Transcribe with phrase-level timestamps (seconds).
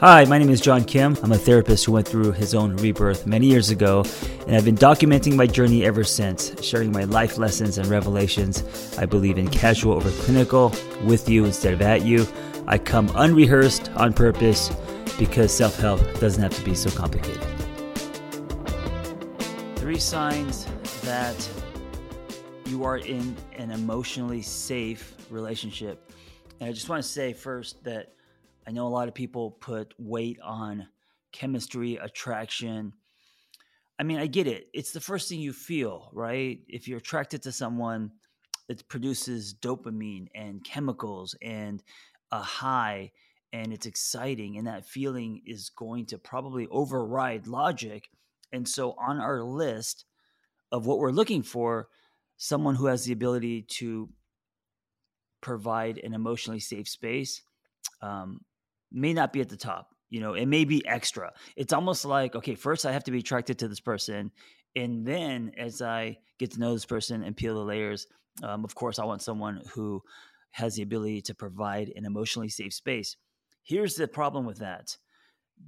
[0.00, 1.14] Hi, my name is John Kim.
[1.22, 4.02] I'm a therapist who went through his own rebirth many years ago,
[4.46, 8.96] and I've been documenting my journey ever since, sharing my life lessons and revelations.
[8.96, 10.74] I believe in casual over clinical,
[11.04, 12.26] with you instead of at you.
[12.66, 14.74] I come unrehearsed on purpose
[15.18, 17.46] because self help doesn't have to be so complicated.
[19.76, 20.66] Three signs
[21.02, 21.50] that
[22.64, 26.10] you are in an emotionally safe relationship.
[26.58, 28.14] And I just want to say first that
[28.66, 30.88] I know a lot of people put weight on
[31.32, 32.92] chemistry, attraction.
[33.98, 34.68] I mean, I get it.
[34.72, 36.60] It's the first thing you feel, right?
[36.68, 38.12] If you're attracted to someone,
[38.68, 41.82] it produces dopamine and chemicals and
[42.30, 43.12] a high,
[43.52, 44.58] and it's exciting.
[44.58, 48.08] And that feeling is going to probably override logic.
[48.52, 50.04] And so, on our list
[50.72, 51.88] of what we're looking for,
[52.36, 54.08] someone who has the ability to
[55.40, 57.42] provide an emotionally safe space
[58.02, 58.40] um,
[58.92, 59.94] may not be at the top.
[60.08, 61.32] You know, it may be extra.
[61.56, 64.32] It's almost like, okay, first I have to be attracted to this person.
[64.74, 68.06] And then as I get to know this person and peel the layers,
[68.42, 70.02] um, of course, I want someone who
[70.52, 73.16] has the ability to provide an emotionally safe space.
[73.62, 74.96] Here's the problem with that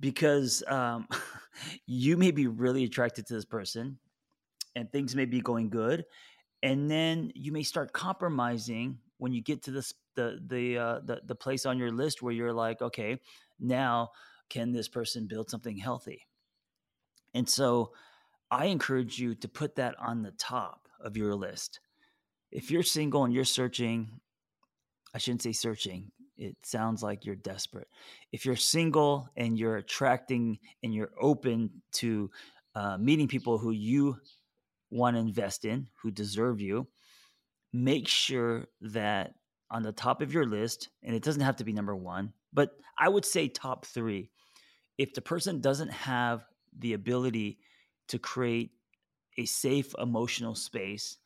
[0.00, 1.06] because um,
[1.86, 3.98] you may be really attracted to this person
[4.74, 6.04] and things may be going good.
[6.62, 11.20] And then you may start compromising when you get to this the the uh, the
[11.26, 13.18] the place on your list where you're like, okay,
[13.60, 14.10] now
[14.48, 16.26] can this person build something healthy?
[17.34, 17.92] And so,
[18.50, 21.80] I encourage you to put that on the top of your list.
[22.50, 24.20] If you're single and you're searching,
[25.14, 26.12] I shouldn't say searching.
[26.36, 27.88] It sounds like you're desperate.
[28.32, 32.30] If you're single and you're attracting and you're open to
[32.74, 34.18] uh, meeting people who you
[34.90, 36.88] want to invest in, who deserve you,
[37.72, 39.34] make sure that
[39.72, 42.76] on the top of your list, and it doesn't have to be number one, but
[42.98, 44.30] I would say top three.
[44.98, 46.44] If the person doesn't have
[46.78, 47.58] the ability
[48.08, 48.72] to create
[49.38, 51.16] a safe emotional space,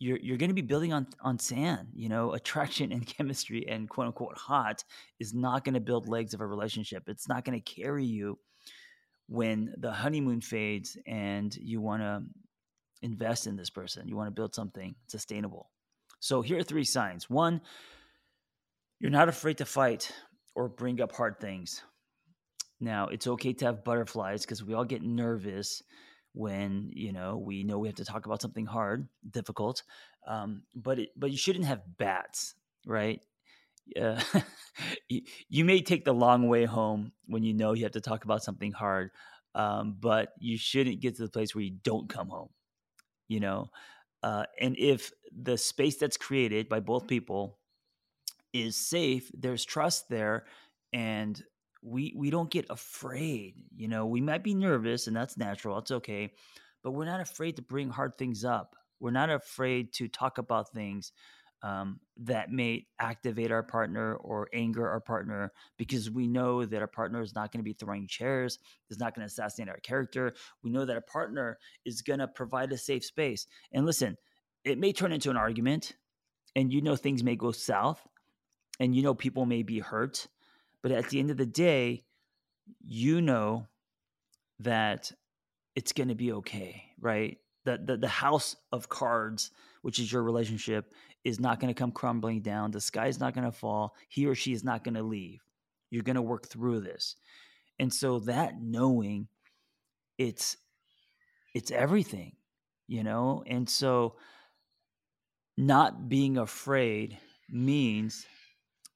[0.00, 1.88] you're you're going to be building on on sand.
[1.94, 4.84] You know, attraction and chemistry and quote unquote hot
[5.20, 7.04] is not going to build legs of a relationship.
[7.06, 8.38] It's not going to carry you
[9.28, 12.22] when the honeymoon fades and you want to
[13.02, 14.08] invest in this person.
[14.08, 15.70] You want to build something sustainable.
[16.20, 17.30] So here are three signs.
[17.30, 17.60] One,
[19.00, 20.12] you're not afraid to fight
[20.54, 21.82] or bring up hard things.
[22.80, 25.82] Now, it's okay to have butterflies because we all get nervous
[26.34, 29.82] when you know we know we have to talk about something hard, difficult.
[30.26, 32.54] Um, but it, but you shouldn't have bats,
[32.86, 33.20] right?
[34.00, 34.20] Uh,
[35.08, 38.24] you, you, may take the long way home when you know you have to talk
[38.24, 39.10] about something hard,
[39.54, 42.50] um, but you shouldn't get to the place where you don't come home
[43.28, 43.70] you know
[44.22, 47.58] uh, and if the space that's created by both people
[48.52, 50.46] is safe there's trust there
[50.92, 51.42] and
[51.82, 54.06] we we don't get afraid you know?
[54.06, 56.32] We might be nervous and that's natural it's okay
[56.82, 58.76] but we're not afraid to bring hard things up.
[59.00, 61.12] We're not afraid to talk about things
[61.62, 66.88] um, that may activate our partner or anger our partner because we know that our
[66.88, 68.58] partner is not going to be throwing chairs,
[68.90, 70.34] is not going to assassinate our character.
[70.62, 73.46] We know that our partner is going to provide a safe space.
[73.72, 74.16] And listen,
[74.64, 75.94] it may turn into an argument,
[76.54, 78.06] and you know things may go south,
[78.78, 80.26] and you know people may be hurt.
[80.82, 82.04] But at the end of the day,
[82.84, 83.66] you know
[84.60, 85.10] that
[85.74, 87.38] it's going to be okay, right?
[87.68, 89.50] The, the, the house of cards,
[89.82, 92.70] which is your relationship, is not going to come crumbling down.
[92.70, 93.94] The sky is not going to fall.
[94.08, 95.40] He or she is not going to leave.
[95.90, 97.16] You're going to work through this.
[97.78, 99.28] And so that knowing
[100.16, 100.56] it's
[101.54, 102.36] it's everything,
[102.86, 103.44] you know?
[103.46, 104.16] And so
[105.58, 107.18] not being afraid
[107.50, 108.24] means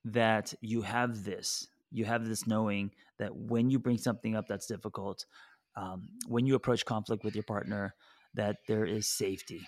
[0.07, 1.69] that you have this.
[1.91, 5.27] You have this knowing that when you bring something up that's difficult,
[5.77, 7.95] um, when you approach conflict with your partner,
[8.35, 9.63] that there is safety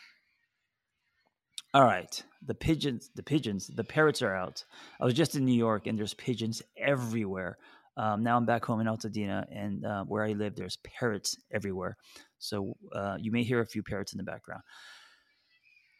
[1.74, 4.64] all right, the pigeons, the pigeons, the parrots are out.
[5.00, 7.58] I was just in New York, and there's pigeons everywhere.
[7.96, 11.96] Um, now I'm back home in Altadena, and uh, where I live, there's parrots everywhere.
[12.38, 14.62] So uh, you may hear a few parrots in the background.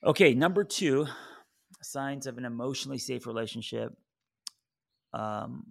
[0.05, 1.09] Okay, number two,
[1.83, 3.93] signs of an emotionally safe relationship.
[5.13, 5.65] Um,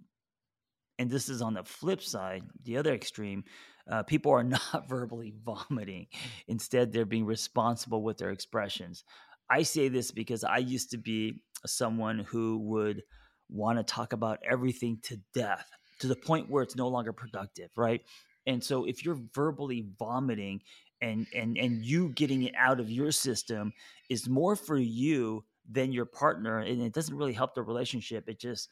[0.98, 3.44] and this is on the flip side, the other extreme.
[3.90, 6.06] Uh, people are not verbally vomiting.
[6.48, 9.04] Instead, they're being responsible with their expressions.
[9.50, 13.02] I say this because I used to be someone who would
[13.50, 15.68] want to talk about everything to death
[16.00, 18.02] to the point where it's no longer productive, right?
[18.46, 20.60] And so if you're verbally vomiting
[21.00, 23.72] and and and you getting it out of your system
[24.08, 28.38] is more for you than your partner and it doesn't really help the relationship, it
[28.38, 28.68] just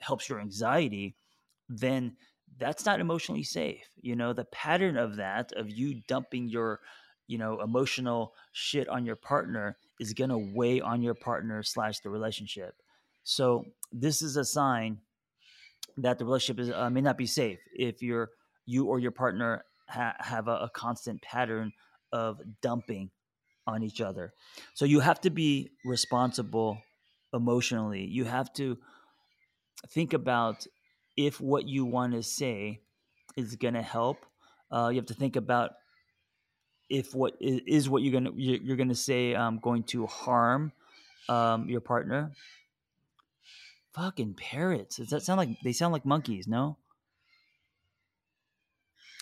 [0.00, 1.16] helps your anxiety,
[1.68, 2.16] then
[2.58, 3.86] that's not emotionally safe.
[4.00, 6.80] You know, the pattern of that, of you dumping your,
[7.26, 12.00] you know, emotional shit on your partner is going to weigh on your partner slash
[12.00, 12.74] the relationship.
[13.24, 14.98] So this is a sign
[15.96, 18.30] that the relationship is uh, may not be safe if you're
[18.66, 21.72] you or your partner ha- have a, a constant pattern
[22.12, 23.10] of dumping
[23.66, 24.32] on each other.
[24.74, 26.78] So you have to be responsible
[27.32, 28.04] emotionally.
[28.04, 28.78] You have to
[29.88, 30.66] think about
[31.16, 32.80] if what you want to say
[33.36, 34.24] is going to help.
[34.70, 35.72] Uh, you have to think about
[36.88, 40.72] if what is, what you're going to you're going to say um, going to harm
[41.28, 42.32] um, your partner.
[43.94, 44.96] Fucking parrots.
[44.96, 46.48] Does that sound like they sound like monkeys?
[46.48, 46.76] No.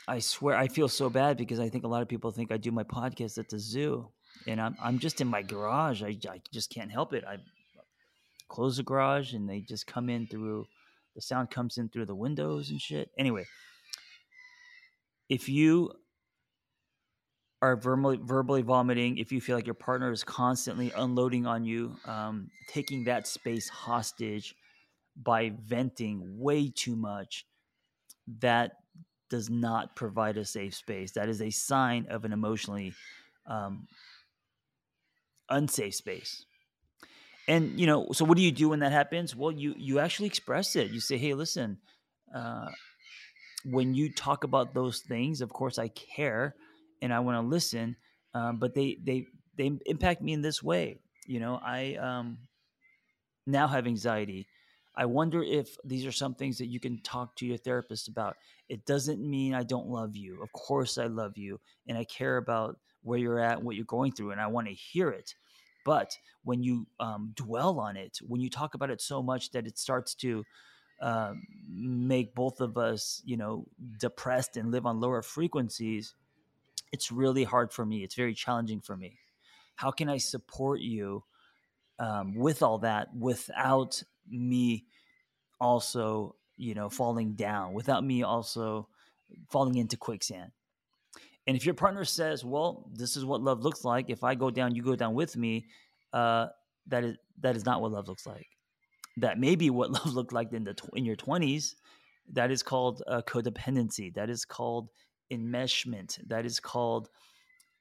[0.08, 2.56] I swear I feel so bad because I think a lot of people think I
[2.56, 4.08] do my podcast at the zoo,
[4.48, 6.02] and I'm I'm just in my garage.
[6.02, 7.24] I, I just can't help it.
[7.24, 7.36] I
[8.48, 10.66] close the garage and they just come in through
[11.14, 13.10] the sound comes in through the windows and shit.
[13.18, 13.44] Anyway,
[15.28, 15.92] if you
[17.60, 21.96] are verbally, verbally vomiting, if you feel like your partner is constantly unloading on you,
[22.06, 24.54] um, taking that space hostage
[25.16, 27.46] by venting way too much,
[28.40, 28.72] that
[29.30, 31.12] does not provide a safe space.
[31.12, 32.94] That is a sign of an emotionally
[33.46, 33.86] um,
[35.48, 36.44] unsafe space
[37.48, 39.34] and you know so what do you do when that happens?
[39.34, 40.90] Well you you actually express it.
[40.90, 41.78] You say hey listen
[42.34, 42.68] uh,
[43.64, 46.54] when you talk about those things of course i care
[47.00, 47.96] and i want to listen
[48.34, 50.98] um, but they they they impact me in this way.
[51.26, 52.38] You know i um,
[53.46, 54.46] now have anxiety.
[54.94, 58.36] I wonder if these are some things that you can talk to your therapist about.
[58.68, 60.42] It doesn't mean i don't love you.
[60.42, 64.12] Of course i love you and i care about where you're at what you're going
[64.12, 65.34] through and i want to hear it
[65.84, 69.66] but when you um, dwell on it, when you talk about it so much that
[69.66, 70.44] it starts to
[71.00, 71.32] uh,
[71.68, 73.66] make both of us, you know,
[73.98, 76.14] depressed and live on lower frequencies,
[76.92, 78.04] it's really hard for me.
[78.04, 79.18] It's very challenging for me.
[79.76, 81.24] How can I support you
[81.98, 84.84] um, with all that without me
[85.60, 88.88] also, you know, falling down, without me also
[89.50, 90.52] falling into quicksand?
[91.46, 94.10] And if your partner says, "Well, this is what love looks like.
[94.10, 95.66] If I go down, you go down with me,"
[96.12, 96.48] uh,
[96.86, 98.46] that is that is not what love looks like.
[99.16, 101.76] That may be what love looked like in the in your twenties.
[102.32, 104.14] That is called uh, codependency.
[104.14, 104.90] That is called
[105.32, 106.18] enmeshment.
[106.28, 107.08] That is called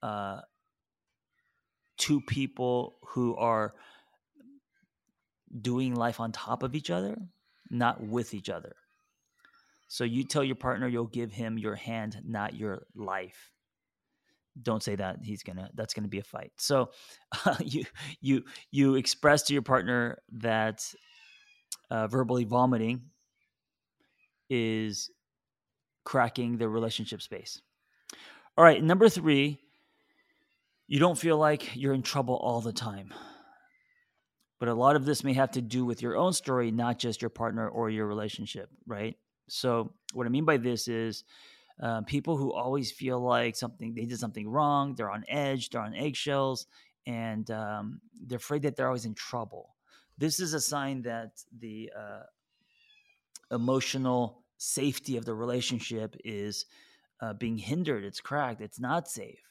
[0.02, 0.42] uh,
[1.98, 3.76] two people who are
[5.62, 7.16] doing life on top of each other,
[7.70, 8.74] not with each other.
[9.92, 13.52] So you tell your partner you'll give him your hand, not your life.
[14.62, 15.70] Don't say that he's gonna.
[15.74, 16.54] That's gonna be a fight.
[16.56, 16.92] So
[17.46, 17.84] uh, you
[18.22, 20.82] you you express to your partner that
[21.90, 23.02] uh, verbally vomiting
[24.50, 25.10] is
[26.06, 27.62] cracking the relationship space.
[28.58, 29.60] All right, number three,
[30.88, 33.14] you don't feel like you're in trouble all the time.
[34.58, 37.22] But a lot of this may have to do with your own story, not just
[37.22, 39.18] your partner or your relationship, right?
[39.52, 41.26] So, what I mean by this is
[41.82, 45.82] uh, people who always feel like something they did something wrong, they're on edge, they're
[45.82, 46.68] on eggshells,
[47.06, 49.76] and um, they're afraid that they're always in trouble.
[50.18, 52.24] This is a sign that the uh,
[53.54, 56.66] emotional safety of the relationship is
[57.20, 58.06] uh, being hindered.
[58.06, 58.62] It's cracked.
[58.62, 59.42] It's not safe.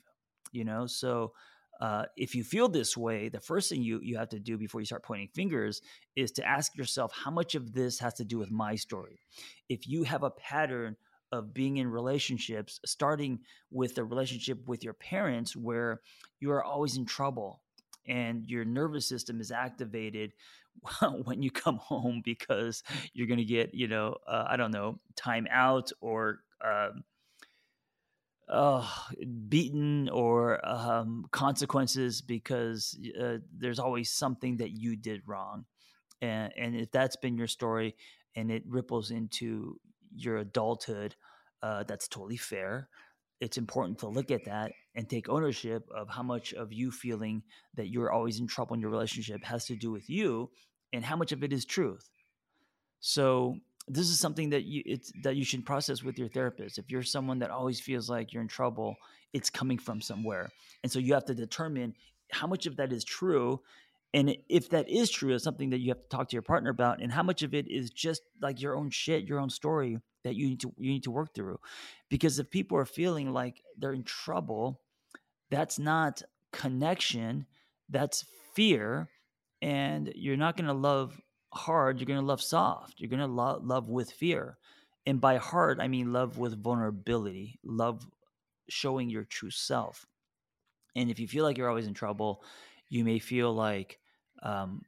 [0.51, 1.33] You know, so
[1.81, 4.81] uh, if you feel this way, the first thing you you have to do before
[4.81, 5.81] you start pointing fingers
[6.15, 9.21] is to ask yourself how much of this has to do with my story.
[9.69, 10.97] If you have a pattern
[11.33, 16.01] of being in relationships, starting with the relationship with your parents where
[16.41, 17.63] you are always in trouble
[18.07, 20.33] and your nervous system is activated
[21.25, 22.83] when you come home because
[23.15, 27.05] you're going to get, you know, uh, I don't know, time out or um,
[28.51, 28.87] uh,
[29.49, 35.65] beaten or um, consequences because uh, there's always something that you did wrong.
[36.21, 37.97] And, and if that's been your story
[38.35, 39.81] and it ripples into
[40.15, 41.15] your adulthood,
[41.63, 42.89] uh, that's totally fair.
[43.41, 47.43] It's important to look at that and take ownership of how much of you feeling
[47.75, 50.51] that you're always in trouble in your relationship has to do with you
[50.93, 52.11] and how much of it is truth.
[52.99, 53.57] So
[53.89, 56.79] this is something that you it's that you should process with your therapist.
[56.79, 58.97] If you're someone that always feels like you're in trouble,
[59.33, 60.51] it's coming from somewhere.
[60.83, 61.95] And so you have to determine
[62.33, 63.61] how much of that is true
[64.13, 66.71] and if that is true it's something that you have to talk to your partner
[66.71, 69.99] about and how much of it is just like your own shit your own story
[70.25, 71.59] that you need to you need to work through
[72.09, 74.81] because if people are feeling like they're in trouble
[75.51, 76.23] that's not
[76.53, 77.47] connection
[77.89, 79.09] that's fear
[79.63, 81.21] and you're not going to love
[81.53, 83.01] hard, you're going to love soft.
[83.01, 84.59] You're going to lo- love with fear.
[85.07, 88.07] And by heart, I mean love with vulnerability, love
[88.69, 90.07] showing your true self.
[90.95, 92.43] And if you feel like you're always in trouble,
[92.89, 93.99] you may feel like
[94.43, 94.83] um,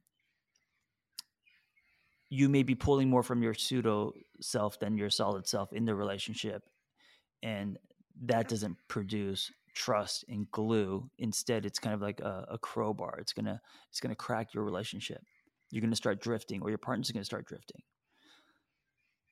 [2.28, 5.94] you may be pulling more from your pseudo self than your solid self in the
[5.94, 6.62] relationship.
[7.42, 7.78] And
[8.24, 11.08] that doesn't produce trust and glue.
[11.18, 13.18] Instead, it's kind of like a, a crowbar.
[13.18, 15.22] It's gonna it's gonna crack your relationship.
[15.72, 17.82] You're gonna start drifting, or your partner's gonna start drifting.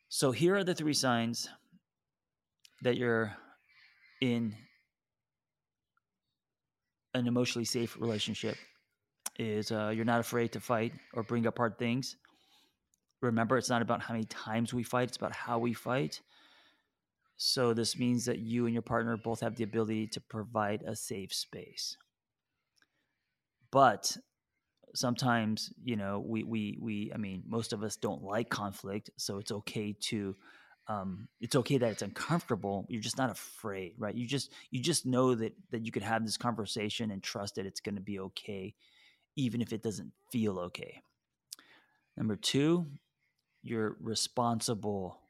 [0.09, 1.49] So here are the three signs
[2.83, 3.37] that you're
[4.21, 4.57] in
[7.15, 8.57] an emotionally safe relationship
[9.39, 12.17] is uh, you're not afraid to fight or bring up hard things.
[13.23, 16.21] Remember, it's not about how many times we fight, it's about how we fight.
[17.37, 20.97] So, this means that you and your partner both have the ability to provide a
[20.97, 21.97] safe space.
[23.71, 24.17] But
[24.95, 29.11] sometimes, you know, we, we, we, I mean, most of us don't like conflict.
[29.17, 30.37] So, it's okay to
[30.91, 35.07] um, it's okay that it's uncomfortable you're just not afraid right you just you just
[35.07, 38.19] know that that you could have this conversation and trust that it's going to be
[38.19, 38.75] okay
[39.37, 41.01] even if it doesn't feel okay
[42.17, 42.87] number two
[43.63, 45.21] you're responsible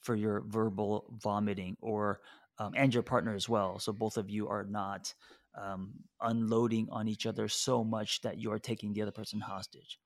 [0.00, 2.20] for your verbal vomiting or
[2.58, 5.14] um, and your partner as well so both of you are not
[5.56, 9.98] um, unloading on each other so much that you are taking the other person hostage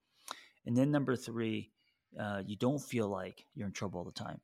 [0.66, 1.70] and then number three
[2.18, 4.40] uh, you don't feel like you're in trouble all the time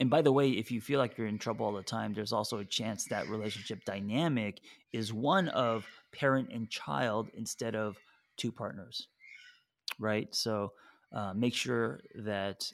[0.00, 2.32] and by the way, if you feel like you're in trouble all the time, there's
[2.32, 4.60] also a chance that relationship dynamic
[4.92, 7.96] is one of parent and child instead of
[8.36, 9.08] two partners,
[9.98, 10.32] right?
[10.34, 10.72] So
[11.12, 12.70] uh, make sure that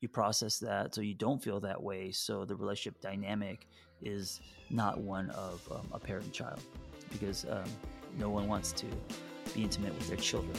[0.00, 2.12] you process that so you don't feel that way.
[2.12, 3.66] So the relationship dynamic
[4.02, 4.40] is
[4.70, 6.60] not one of um, a parent and child
[7.10, 7.64] because um,
[8.18, 8.86] no one wants to
[9.54, 10.56] be intimate with their children.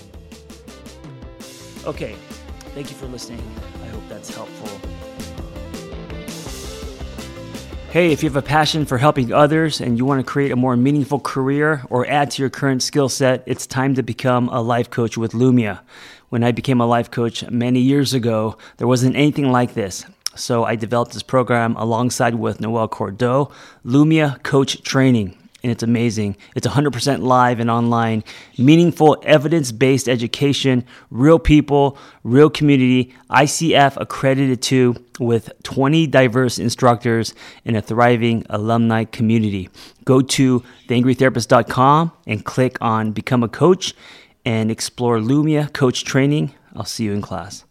[1.86, 2.16] Okay,
[2.74, 3.42] thank you for listening.
[3.84, 4.70] I hope that's helpful.
[7.92, 10.56] Hey, if you have a passion for helping others and you want to create a
[10.56, 14.62] more meaningful career or add to your current skill set, it's time to become a
[14.62, 15.82] life coach with Lumia.
[16.30, 20.06] When I became a life coach many years ago, there wasn't anything like this.
[20.36, 23.52] So I developed this program alongside with Noel Cordeau,
[23.86, 26.38] Lumia Coach Training and it's amazing.
[26.56, 28.24] It's 100% live and online,
[28.58, 37.34] meaningful, evidence based education, real people, real community, ICF accredited to, with 20 diverse instructors
[37.66, 39.70] and a thriving alumni community.
[40.04, 43.94] Go to theangrytherapist.com and click on Become a Coach
[44.44, 46.56] and explore Lumia Coach Training.
[46.76, 47.66] I'll see you in class.